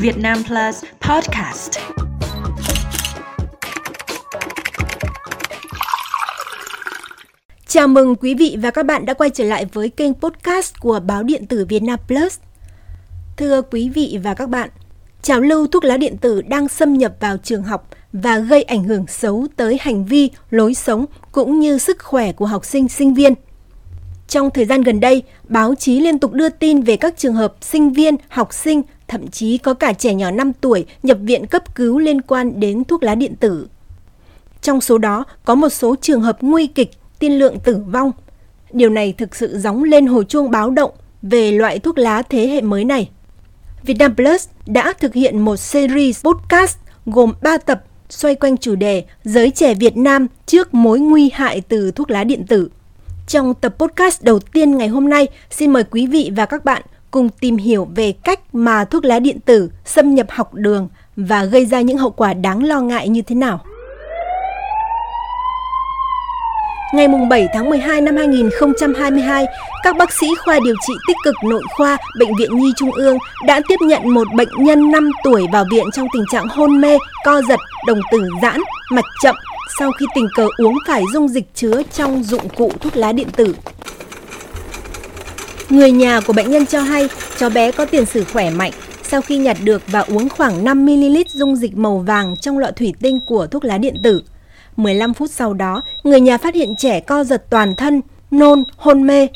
[0.00, 1.78] Việt Nam Plus Podcast.
[7.66, 11.00] Chào mừng quý vị và các bạn đã quay trở lại với kênh podcast của
[11.00, 12.38] báo điện tử Việt Nam Plus.
[13.36, 14.70] Thưa quý vị và các bạn,
[15.22, 18.84] trào lưu thuốc lá điện tử đang xâm nhập vào trường học và gây ảnh
[18.84, 23.14] hưởng xấu tới hành vi, lối sống cũng như sức khỏe của học sinh, sinh
[23.14, 23.34] viên.
[24.28, 27.54] Trong thời gian gần đây, báo chí liên tục đưa tin về các trường hợp
[27.60, 31.74] sinh viên, học sinh, thậm chí có cả trẻ nhỏ 5 tuổi nhập viện cấp
[31.74, 33.68] cứu liên quan đến thuốc lá điện tử.
[34.62, 38.12] Trong số đó, có một số trường hợp nguy kịch, tiên lượng tử vong.
[38.72, 40.90] Điều này thực sự gióng lên hồi chuông báo động
[41.22, 43.10] về loại thuốc lá thế hệ mới này.
[43.82, 49.04] Vietnam Plus đã thực hiện một series podcast gồm 3 tập xoay quanh chủ đề
[49.24, 52.70] Giới trẻ Việt Nam trước mối nguy hại từ thuốc lá điện tử.
[53.26, 56.82] Trong tập podcast đầu tiên ngày hôm nay, xin mời quý vị và các bạn
[57.10, 61.44] cùng tìm hiểu về cách mà thuốc lá điện tử xâm nhập học đường và
[61.44, 63.60] gây ra những hậu quả đáng lo ngại như thế nào.
[66.92, 69.46] Ngày 7 tháng 12 năm 2022,
[69.82, 73.16] các bác sĩ khoa điều trị tích cực nội khoa Bệnh viện Nhi Trung ương
[73.46, 76.98] đã tiếp nhận một bệnh nhân 5 tuổi vào viện trong tình trạng hôn mê,
[77.24, 79.36] co giật, đồng tử giãn, mạch chậm
[79.78, 83.28] sau khi tình cờ uống phải dung dịch chứa trong dụng cụ thuốc lá điện
[83.36, 83.54] tử.
[85.70, 89.20] Người nhà của bệnh nhân cho hay cháu bé có tiền sử khỏe mạnh sau
[89.20, 93.20] khi nhặt được và uống khoảng 5ml dung dịch màu vàng trong lọ thủy tinh
[93.20, 94.22] của thuốc lá điện tử.
[94.76, 99.06] 15 phút sau đó, người nhà phát hiện trẻ co giật toàn thân, nôn, hôn
[99.06, 99.28] mê.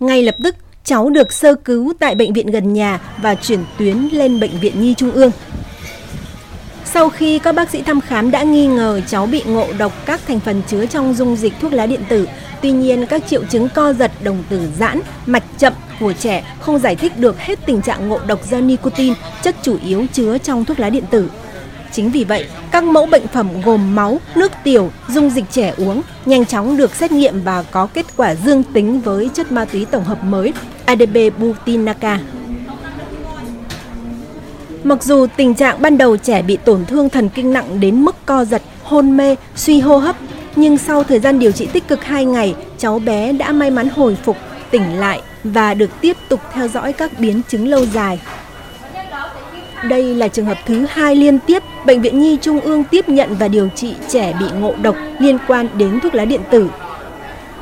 [0.00, 4.08] Ngay lập tức, cháu được sơ cứu tại bệnh viện gần nhà và chuyển tuyến
[4.12, 5.30] lên bệnh viện Nhi Trung ương.
[6.94, 10.20] Sau khi các bác sĩ thăm khám đã nghi ngờ cháu bị ngộ độc các
[10.28, 12.28] thành phần chứa trong dung dịch thuốc lá điện tử,
[12.62, 16.78] tuy nhiên các triệu chứng co giật, đồng tử giãn, mạch chậm của trẻ không
[16.78, 20.64] giải thích được hết tình trạng ngộ độc do nicotine, chất chủ yếu chứa trong
[20.64, 21.30] thuốc lá điện tử.
[21.92, 26.02] Chính vì vậy, các mẫu bệnh phẩm gồm máu, nước tiểu, dung dịch trẻ uống
[26.26, 29.84] nhanh chóng được xét nghiệm và có kết quả dương tính với chất ma túy
[29.84, 30.52] tổng hợp mới
[30.84, 32.18] ADB Butinaka.
[34.84, 38.16] Mặc dù tình trạng ban đầu trẻ bị tổn thương thần kinh nặng đến mức
[38.26, 40.16] co giật, hôn mê, suy hô hấp,
[40.56, 43.88] nhưng sau thời gian điều trị tích cực 2 ngày, cháu bé đã may mắn
[43.88, 44.36] hồi phục,
[44.70, 48.20] tỉnh lại và được tiếp tục theo dõi các biến chứng lâu dài.
[49.84, 53.36] Đây là trường hợp thứ hai liên tiếp Bệnh viện Nhi Trung ương tiếp nhận
[53.36, 56.68] và điều trị trẻ bị ngộ độc liên quan đến thuốc lá điện tử.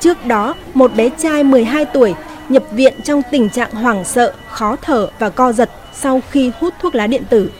[0.00, 2.14] Trước đó, một bé trai 12 tuổi
[2.48, 5.70] nhập viện trong tình trạng hoảng sợ, khó thở và co giật
[6.00, 7.50] sau khi hút thuốc lá điện tử.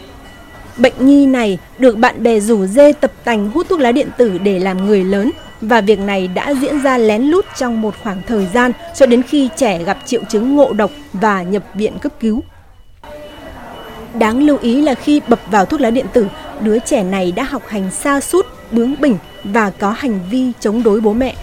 [0.76, 4.38] Bệnh nhi này được bạn bè rủ dê tập tành hút thuốc lá điện tử
[4.38, 8.22] để làm người lớn và việc này đã diễn ra lén lút trong một khoảng
[8.26, 12.12] thời gian cho đến khi trẻ gặp triệu chứng ngộ độc và nhập viện cấp
[12.20, 12.42] cứu.
[14.14, 16.26] Đáng lưu ý là khi bập vào thuốc lá điện tử,
[16.60, 20.82] đứa trẻ này đã học hành xa sút bướng bỉnh và có hành vi chống
[20.82, 21.34] đối bố mẹ.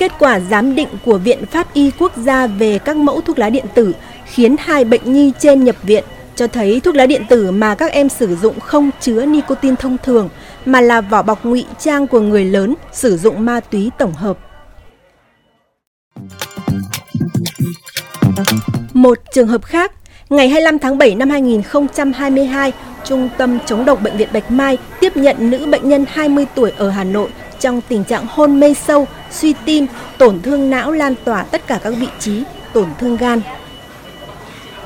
[0.00, 3.50] Kết quả giám định của Viện Pháp Y Quốc gia về các mẫu thuốc lá
[3.50, 3.94] điện tử
[4.24, 7.92] khiến hai bệnh nhi trên nhập viện cho thấy thuốc lá điện tử mà các
[7.92, 10.28] em sử dụng không chứa nicotine thông thường
[10.66, 14.38] mà là vỏ bọc ngụy trang của người lớn sử dụng ma túy tổng hợp.
[18.92, 19.92] Một trường hợp khác,
[20.30, 22.72] ngày 25 tháng 7 năm 2022,
[23.04, 26.72] Trung tâm chống độc Bệnh viện Bạch Mai tiếp nhận nữ bệnh nhân 20 tuổi
[26.76, 29.86] ở Hà Nội trong tình trạng hôn mê sâu, suy tim,
[30.18, 33.40] tổn thương não lan tỏa tất cả các vị trí, tổn thương gan.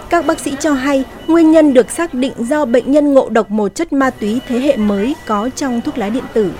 [0.08, 3.50] Các bác sĩ cho hay nguyên nhân được xác định do bệnh nhân ngộ độc
[3.50, 6.52] một chất ma túy thế hệ mới có trong thuốc lá điện tử.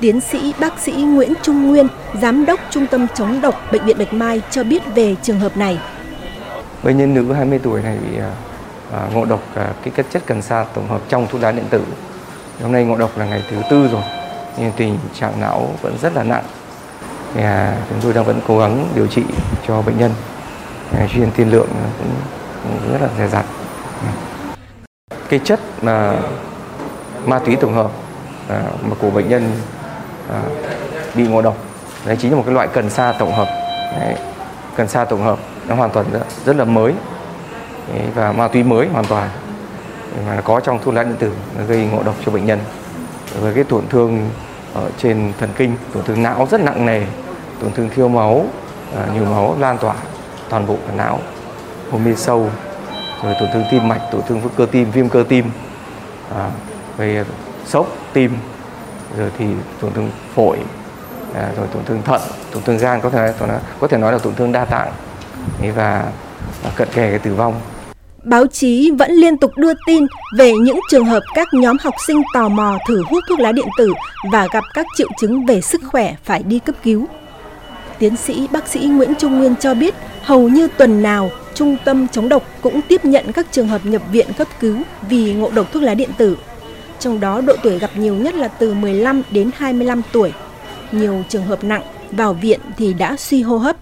[0.00, 1.88] Tiến sĩ bác sĩ Nguyễn Trung Nguyên,
[2.22, 5.56] Giám đốc Trung tâm chống độc Bệnh viện Bạch Mai cho biết về trường hợp
[5.56, 5.78] này.
[6.82, 8.18] Bệnh nhân nữ 20 tuổi này bị
[8.92, 11.64] à, ngộ độc à, cái chất chất cần sa tổng hợp trong thuốc lá điện
[11.70, 11.80] tử.
[12.62, 14.02] Hôm nay ngộ độc là ngày thứ tư rồi,
[14.56, 16.44] nhưng tình trạng não vẫn rất là nặng.
[17.34, 19.22] Thì, à, chúng tôi đang vẫn cố gắng điều trị
[19.68, 20.10] cho bệnh nhân.
[20.98, 22.10] À, chuyên tiên lượng cũng,
[22.62, 23.44] cũng rất là dè dặt.
[25.28, 26.12] Cái chất mà
[27.24, 27.90] ma túy tổng hợp
[28.48, 29.52] à, mà của bệnh nhân
[30.32, 30.42] à,
[31.14, 31.56] bị ngộ độc
[32.04, 33.48] đấy chính là một cái loại cần sa tổng hợp
[34.00, 34.14] đấy.
[34.76, 35.38] cần sa tổng hợp
[35.68, 36.92] nó hoàn toàn rất, rất là mới
[37.92, 39.28] đấy, và ma túy mới hoàn toàn
[40.26, 42.58] mà có trong thuốc lá điện tử nó gây ngộ độc cho bệnh nhân.
[43.40, 44.30] Với cái tổn thương
[44.74, 47.02] ở trên thần kinh tổn thương não rất nặng nề
[47.62, 48.46] tổn thương thiếu máu
[48.96, 49.94] à, nhiều máu lan tỏa
[50.48, 51.18] toàn bộ cả não
[51.90, 52.50] hôn mê sâu
[53.22, 55.50] rồi tổn thương tim mạch tổn thương cơ tim viêm cơ tim
[56.34, 56.50] à,
[56.96, 57.24] về
[57.66, 58.36] sốc tim
[59.18, 59.46] rồi thì
[59.80, 60.58] tổn thương phổi
[61.34, 62.20] à, rồi tổn thương thận
[62.52, 63.32] tổn thương gan có thể
[63.80, 64.92] có thể nói là tổn thương đa tạng
[65.74, 66.04] và
[66.76, 67.60] cận kề cái tử vong
[68.26, 70.06] báo chí vẫn liên tục đưa tin
[70.38, 73.66] về những trường hợp các nhóm học sinh tò mò thử hút thuốc lá điện
[73.78, 73.92] tử
[74.32, 77.06] và gặp các triệu chứng về sức khỏe phải đi cấp cứu.
[77.98, 82.08] Tiến sĩ bác sĩ Nguyễn Trung Nguyên cho biết, hầu như tuần nào, Trung tâm
[82.08, 84.76] chống độc cũng tiếp nhận các trường hợp nhập viện cấp cứu
[85.08, 86.36] vì ngộ độc thuốc lá điện tử.
[86.98, 90.32] Trong đó, độ tuổi gặp nhiều nhất là từ 15 đến 25 tuổi.
[90.92, 93.76] Nhiều trường hợp nặng vào viện thì đã suy hô hấp.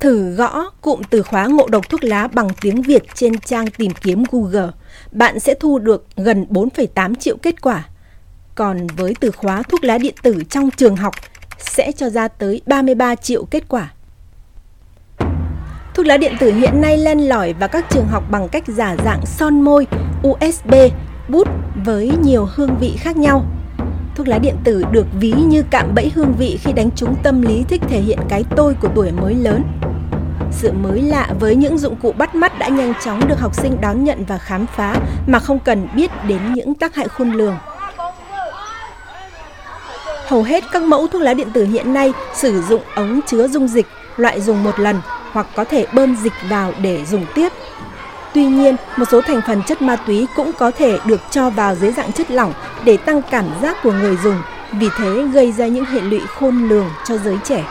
[0.00, 3.92] Thử gõ cụm từ khóa ngộ độc thuốc lá bằng tiếng Việt trên trang tìm
[4.02, 4.70] kiếm Google.
[5.12, 7.84] Bạn sẽ thu được gần 4,8 triệu kết quả.
[8.54, 11.14] Còn với từ khóa thuốc lá điện tử trong trường học
[11.58, 13.92] sẽ cho ra tới 33 triệu kết quả.
[15.94, 18.96] Thuốc lá điện tử hiện nay len lỏi vào các trường học bằng cách giả
[19.04, 19.86] dạng son môi,
[20.28, 20.74] USB,
[21.28, 21.48] bút
[21.84, 23.44] với nhiều hương vị khác nhau.
[24.14, 27.42] Thuốc lá điện tử được ví như cạm bẫy hương vị khi đánh trúng tâm
[27.42, 29.62] lý thích thể hiện cái tôi của tuổi mới lớn.
[30.52, 33.80] Sự mới lạ với những dụng cụ bắt mắt đã nhanh chóng được học sinh
[33.80, 37.56] đón nhận và khám phá mà không cần biết đến những tác hại khôn lường.
[40.26, 43.68] Hầu hết các mẫu thuốc lá điện tử hiện nay sử dụng ống chứa dung
[43.68, 43.86] dịch,
[44.16, 45.00] loại dùng một lần
[45.32, 47.52] hoặc có thể bơm dịch vào để dùng tiếp.
[48.34, 51.74] Tuy nhiên, một số thành phần chất ma túy cũng có thể được cho vào
[51.74, 52.52] dưới dạng chất lỏng
[52.84, 54.36] để tăng cảm giác của người dùng,
[54.72, 57.64] vì thế gây ra những hệ lụy khôn lường cho giới trẻ.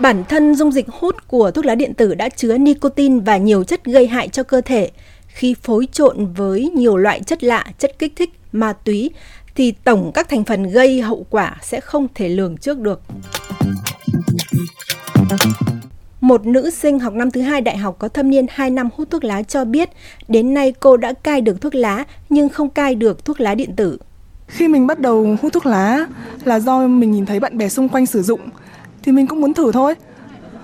[0.00, 3.64] Bản thân dung dịch hút của thuốc lá điện tử đã chứa nicotine và nhiều
[3.64, 4.90] chất gây hại cho cơ thể.
[5.26, 9.10] Khi phối trộn với nhiều loại chất lạ, chất kích thích, ma túy
[9.54, 13.00] thì tổng các thành phần gây hậu quả sẽ không thể lường trước được.
[16.20, 19.10] Một nữ sinh học năm thứ hai đại học có thâm niên 2 năm hút
[19.10, 19.90] thuốc lá cho biết,
[20.28, 23.76] đến nay cô đã cai được thuốc lá nhưng không cai được thuốc lá điện
[23.76, 23.98] tử.
[24.46, 26.06] Khi mình bắt đầu hút thuốc lá
[26.44, 28.40] là do mình nhìn thấy bạn bè xung quanh sử dụng
[29.08, 29.94] thì mình cũng muốn thử thôi.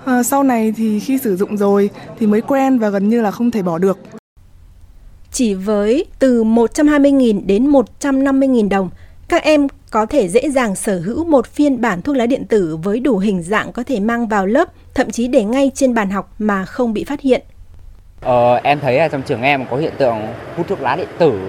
[0.05, 1.89] À, sau này thì khi sử dụng rồi
[2.19, 3.97] thì mới quen và gần như là không thể bỏ được.
[5.31, 8.89] Chỉ với từ 120.000 đến 150.000 đồng,
[9.27, 12.77] các em có thể dễ dàng sở hữu một phiên bản thuốc lá điện tử
[12.83, 16.09] với đủ hình dạng có thể mang vào lớp, thậm chí để ngay trên bàn
[16.09, 17.41] học mà không bị phát hiện.
[18.21, 20.17] Ờ, em thấy là trong trường em có hiện tượng
[20.57, 21.39] hút thuốc lá điện tử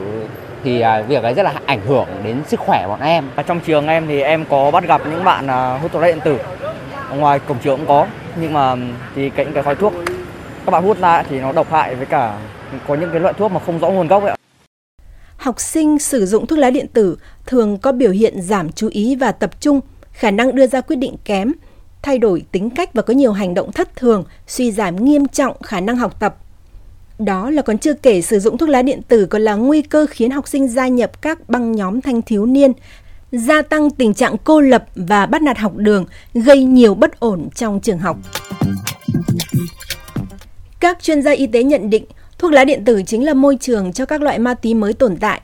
[0.64, 3.24] thì à, việc ấy rất là ảnh hưởng đến sức khỏe bọn em.
[3.46, 6.20] Trong trường em thì em có bắt gặp những bạn à, hút thuốc lá điện
[6.24, 6.38] tử
[7.14, 8.06] ngoài cổng trường cũng có,
[8.40, 8.76] nhưng mà
[9.14, 9.92] thì cái cái khói thuốc
[10.64, 12.38] các bạn hút ra thì nó độc hại với cả
[12.88, 14.36] có những cái loại thuốc mà không rõ nguồn gốc ấy
[15.46, 17.16] học sinh sử dụng thuốc lá điện tử
[17.46, 19.80] thường có biểu hiện giảm chú ý và tập trung,
[20.12, 21.52] khả năng đưa ra quyết định kém,
[22.02, 25.62] thay đổi tính cách và có nhiều hành động thất thường, suy giảm nghiêm trọng
[25.62, 26.36] khả năng học tập.
[27.18, 30.06] Đó là còn chưa kể sử dụng thuốc lá điện tử còn là nguy cơ
[30.10, 32.72] khiến học sinh gia nhập các băng nhóm thanh thiếu niên,
[33.32, 37.48] gia tăng tình trạng cô lập và bắt nạt học đường, gây nhiều bất ổn
[37.54, 38.16] trong trường học.
[40.80, 42.04] Các chuyên gia y tế nhận định
[42.38, 45.16] Thuốc lá điện tử chính là môi trường cho các loại ma túy mới tồn
[45.16, 45.40] tại.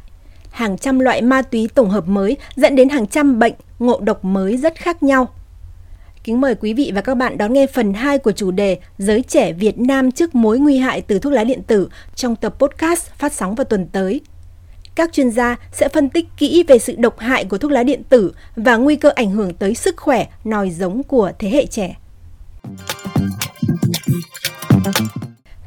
[0.50, 4.24] Hàng trăm loại ma túy tổng hợp mới dẫn đến hàng trăm bệnh, ngộ độc
[4.24, 5.28] mới rất khác nhau.
[6.24, 9.22] Kính mời quý vị và các bạn đón nghe phần 2 của chủ đề Giới
[9.22, 13.10] trẻ Việt Nam trước mối nguy hại từ thuốc lá điện tử trong tập podcast
[13.18, 14.20] phát sóng vào tuần tới.
[14.94, 18.02] Các chuyên gia sẽ phân tích kỹ về sự độc hại của thuốc lá điện
[18.08, 21.96] tử và nguy cơ ảnh hưởng tới sức khỏe nòi giống của thế hệ trẻ.